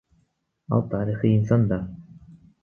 Ал 0.73 0.81
тарыхый 0.91 1.35
инсан 1.37 1.61
да. 1.69 1.79